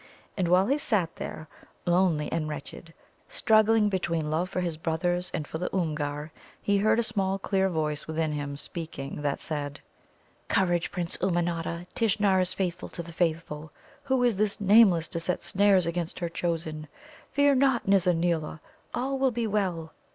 [0.35, 1.47] And while he sat there,
[1.85, 2.91] lonely and wretched,
[3.29, 7.69] struggling between love for his brothers and for the Oomgar, he heard a small clear
[7.69, 9.79] voice within him speaking that said:
[10.47, 11.85] "Courage, Prince Ummanodda!
[11.93, 13.71] Tishnar is faithful to the faithful.
[14.05, 16.87] Who is this Nameless to set snares against her chosen?
[17.31, 18.59] Fear not, Nizza neela;
[18.95, 19.93] all will be well!"